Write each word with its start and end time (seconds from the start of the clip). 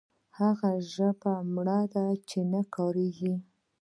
هغه 0.39 0.71
ژبه 0.93 1.33
مري 1.53 2.13
چې 2.29 2.39
نه 2.51 2.61
کارول 2.73 3.09
کیږي. 3.17 3.33